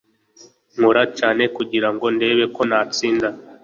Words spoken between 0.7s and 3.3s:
nkora cyane kugirango ndebe ko natsinze